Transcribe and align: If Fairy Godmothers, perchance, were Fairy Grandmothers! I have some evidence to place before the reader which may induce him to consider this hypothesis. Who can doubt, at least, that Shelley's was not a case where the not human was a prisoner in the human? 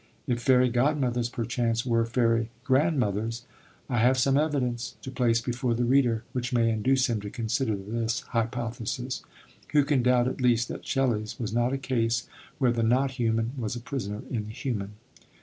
If 0.25 0.41
Fairy 0.41 0.69
Godmothers, 0.69 1.29
perchance, 1.29 1.85
were 1.85 2.07
Fairy 2.07 2.49
Grandmothers! 2.63 3.45
I 3.87 3.99
have 3.99 4.17
some 4.17 4.35
evidence 4.35 4.95
to 5.03 5.11
place 5.11 5.41
before 5.41 5.75
the 5.75 5.83
reader 5.85 6.23
which 6.33 6.51
may 6.51 6.71
induce 6.71 7.07
him 7.07 7.21
to 7.21 7.29
consider 7.29 7.75
this 7.75 8.21
hypothesis. 8.29 9.21
Who 9.73 9.83
can 9.83 10.01
doubt, 10.01 10.27
at 10.27 10.41
least, 10.41 10.69
that 10.69 10.87
Shelley's 10.87 11.39
was 11.39 11.53
not 11.53 11.71
a 11.71 11.77
case 11.77 12.27
where 12.57 12.71
the 12.71 12.81
not 12.81 13.11
human 13.11 13.51
was 13.59 13.75
a 13.75 13.79
prisoner 13.79 14.23
in 14.31 14.45
the 14.45 14.53
human? 14.53 14.93